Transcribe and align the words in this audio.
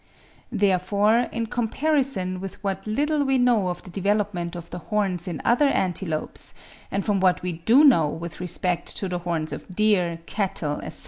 Therefore 0.51 1.29
in 1.31 1.45
comparison 1.45 2.39
with 2.41 2.55
what 2.63 2.87
little 2.87 3.23
we 3.23 3.37
know 3.37 3.67
of 3.67 3.83
the 3.83 3.91
development 3.91 4.55
of 4.55 4.71
the 4.71 4.79
horns 4.79 5.27
in 5.27 5.39
other 5.45 5.67
antelopes, 5.67 6.55
and 6.89 7.05
from 7.05 7.19
what 7.19 7.43
we 7.43 7.51
do 7.53 7.83
know 7.83 8.07
with 8.07 8.39
respect 8.39 8.87
to 8.97 9.07
the 9.07 9.19
horns 9.19 9.53
of 9.53 9.75
deer, 9.75 10.17
cattle, 10.25 10.79
etc. 10.81 10.99